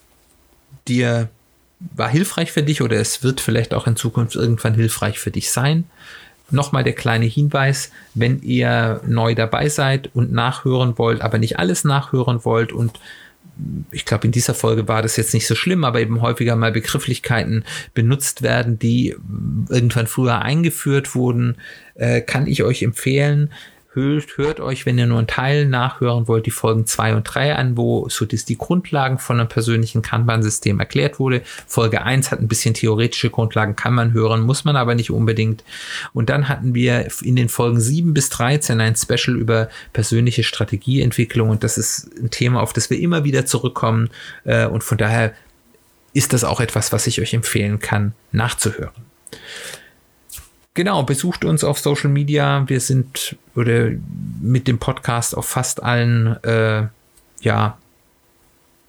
dir 0.86 1.28
war 1.94 2.08
hilfreich 2.08 2.52
für 2.52 2.62
dich 2.62 2.82
oder 2.82 2.96
es 2.96 3.22
wird 3.22 3.40
vielleicht 3.40 3.74
auch 3.74 3.86
in 3.86 3.96
Zukunft 3.96 4.36
irgendwann 4.36 4.74
hilfreich 4.74 5.18
für 5.18 5.30
dich 5.30 5.50
sein. 5.50 5.84
Nochmal 6.50 6.84
der 6.84 6.92
kleine 6.92 7.24
Hinweis, 7.24 7.90
wenn 8.14 8.42
ihr 8.42 9.00
neu 9.06 9.34
dabei 9.34 9.68
seid 9.68 10.10
und 10.14 10.32
nachhören 10.32 10.98
wollt, 10.98 11.22
aber 11.22 11.38
nicht 11.38 11.58
alles 11.58 11.84
nachhören 11.84 12.44
wollt 12.44 12.72
und 12.72 12.98
ich 13.92 14.04
glaube, 14.04 14.26
in 14.26 14.32
dieser 14.32 14.54
Folge 14.54 14.88
war 14.88 15.02
das 15.02 15.16
jetzt 15.16 15.32
nicht 15.32 15.46
so 15.46 15.54
schlimm, 15.54 15.84
aber 15.84 16.00
eben 16.00 16.20
häufiger 16.20 16.56
mal 16.56 16.72
Begrifflichkeiten 16.72 17.64
benutzt 17.94 18.42
werden, 18.42 18.78
die 18.78 19.16
irgendwann 19.68 20.06
früher 20.06 20.42
eingeführt 20.42 21.14
wurden, 21.14 21.56
äh, 21.94 22.20
kann 22.20 22.46
ich 22.46 22.64
euch 22.64 22.82
empfehlen, 22.82 23.50
Hört, 23.94 24.36
hört 24.38 24.58
euch, 24.58 24.86
wenn 24.86 24.98
ihr 24.98 25.06
nur 25.06 25.18
einen 25.18 25.28
Teil 25.28 25.66
nachhören 25.66 26.26
wollt, 26.26 26.46
die 26.46 26.50
Folgen 26.50 26.84
2 26.84 27.14
und 27.14 27.22
3 27.22 27.54
an, 27.54 27.76
wo 27.76 28.08
so 28.08 28.24
das 28.24 28.44
die 28.44 28.58
Grundlagen 28.58 29.18
von 29.18 29.38
einem 29.38 29.48
persönlichen 29.48 30.02
Kanban-System 30.02 30.80
erklärt 30.80 31.20
wurde. 31.20 31.42
Folge 31.68 32.02
1 32.02 32.32
hat 32.32 32.40
ein 32.40 32.48
bisschen 32.48 32.74
theoretische 32.74 33.30
Grundlagen, 33.30 33.76
kann 33.76 33.94
man 33.94 34.12
hören, 34.12 34.40
muss 34.40 34.64
man 34.64 34.74
aber 34.74 34.96
nicht 34.96 35.12
unbedingt. 35.12 35.62
Und 36.12 36.28
dann 36.28 36.48
hatten 36.48 36.74
wir 36.74 37.06
in 37.22 37.36
den 37.36 37.48
Folgen 37.48 37.80
7 37.80 38.14
bis 38.14 38.30
13 38.30 38.80
ein 38.80 38.96
Special 38.96 39.36
über 39.36 39.68
persönliche 39.92 40.42
Strategieentwicklung 40.42 41.50
und 41.50 41.62
das 41.62 41.78
ist 41.78 42.10
ein 42.20 42.30
Thema, 42.30 42.62
auf 42.62 42.72
das 42.72 42.90
wir 42.90 42.98
immer 42.98 43.22
wieder 43.22 43.46
zurückkommen 43.46 44.10
äh, 44.42 44.66
und 44.66 44.82
von 44.82 44.98
daher 44.98 45.34
ist 46.14 46.32
das 46.32 46.42
auch 46.42 46.60
etwas, 46.60 46.92
was 46.92 47.06
ich 47.06 47.20
euch 47.20 47.32
empfehlen 47.32 47.78
kann, 47.78 48.12
nachzuhören. 48.32 48.90
Genau, 50.74 51.02
besucht 51.04 51.44
uns 51.44 51.62
auf 51.62 51.78
Social 51.78 52.10
Media. 52.10 52.64
Wir 52.66 52.80
sind 52.80 53.36
oder 53.54 53.92
mit 54.40 54.66
dem 54.66 54.78
Podcast 54.78 55.36
auf 55.36 55.46
fast 55.46 55.80
allen 55.80 56.42
äh, 56.42 56.88
ja, 57.42 57.78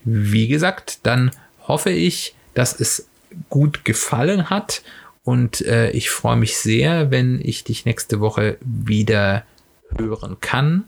Wie 0.02 0.48
gesagt, 0.48 1.00
dann 1.02 1.30
hoffe 1.68 1.90
ich, 1.90 2.34
dass 2.54 2.78
es 2.78 3.08
gut 3.48 3.84
gefallen 3.84 4.50
hat. 4.50 4.82
Und 5.24 5.60
äh, 5.62 5.90
ich 5.90 6.10
freue 6.10 6.36
mich 6.36 6.56
sehr, 6.56 7.10
wenn 7.10 7.40
ich 7.42 7.64
dich 7.64 7.84
nächste 7.84 8.20
Woche 8.20 8.56
wieder 8.60 9.44
hören 9.96 10.38
kann. 10.40 10.84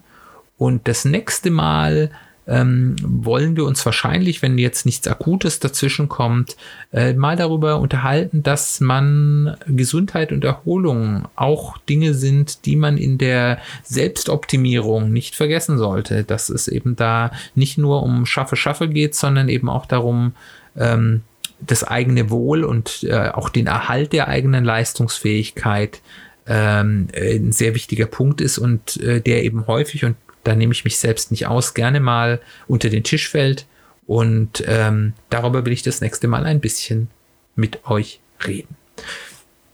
Und 0.59 0.89
das 0.89 1.05
nächste 1.05 1.51
Mal 1.51 2.11
ähm, 2.47 2.97
wollen 3.03 3.57
wir 3.57 3.65
uns 3.65 3.85
wahrscheinlich, 3.87 4.43
wenn 4.43 4.59
jetzt 4.59 4.85
nichts 4.85 5.07
Akutes 5.07 5.61
dazwischen 5.61 6.09
kommt, 6.09 6.57
äh, 6.93 7.13
mal 7.13 7.37
darüber 7.37 7.79
unterhalten, 7.79 8.43
dass 8.43 8.81
man 8.81 9.57
Gesundheit 9.67 10.33
und 10.33 10.45
Erholung 10.45 11.29
auch 11.37 11.79
Dinge 11.79 12.15
sind, 12.15 12.67
die 12.67 12.77
man 12.77 12.99
in 12.99 13.19
der 13.19 13.59
Selbstoptimierung 13.85 15.13
nicht 15.13 15.37
vergessen 15.37 15.79
sollte. 15.79 16.25
Dass 16.25 16.49
es 16.49 16.69
eben 16.69 16.97
da 16.97 17.31
nicht 17.55 17.79
nur 17.79 18.03
um 18.03 18.27
Schaffe, 18.27 18.57
Schaffe 18.57 18.89
geht, 18.89 19.15
sondern 19.15 19.49
eben 19.49 19.69
auch 19.69 19.87
darum, 19.87 20.35
ähm, 20.77 21.23
das 21.67 21.85
eigene 21.85 22.31
Wohl 22.31 22.65
und 22.65 23.05
äh, 23.05 23.29
auch 23.29 23.49
den 23.49 23.67
Erhalt 23.67 24.13
der 24.13 24.29
eigenen 24.29 24.65
Leistungsfähigkeit 24.65 26.01
ähm, 26.47 27.09
ein 27.15 27.53
sehr 27.53 27.75
wichtiger 27.75 28.07
Punkt 28.07 28.41
ist 28.41 28.59
und 28.59 28.97
äh, 28.99 29.21
der 29.21 29.45
eben 29.45 29.67
häufig, 29.67 30.05
und 30.05 30.17
da 30.45 30.55
nehme 30.55 30.73
ich 30.73 30.85
mich 30.85 30.99
selbst 30.99 31.31
nicht 31.31 31.47
aus, 31.47 31.75
gerne 31.75 32.01
mal 32.01 32.41
unter 32.67 32.89
den 32.89 33.05
Tisch 33.05 33.29
fällt. 33.29 33.67
Und 34.07 34.65
ähm, 34.67 35.13
darüber 35.31 35.65
will 35.65 35.73
ich 35.73 35.83
das 35.83 36.01
nächste 36.01 36.27
Mal 36.27 36.45
ein 36.45 36.61
bisschen 36.61 37.09
mit 37.55 37.87
euch 37.87 38.21
reden. 38.47 38.77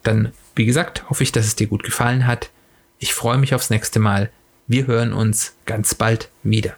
Dann, 0.02 0.32
wie 0.54 0.66
gesagt, 0.66 1.08
hoffe 1.08 1.22
ich, 1.22 1.32
dass 1.32 1.46
es 1.46 1.56
dir 1.56 1.66
gut 1.66 1.82
gefallen 1.82 2.26
hat. 2.26 2.50
Ich 2.98 3.14
freue 3.14 3.38
mich 3.38 3.54
aufs 3.54 3.70
nächste 3.70 3.98
Mal. 3.98 4.30
Wir 4.66 4.86
hören 4.86 5.14
uns 5.14 5.54
ganz 5.64 5.94
bald 5.94 6.28
wieder. 6.42 6.74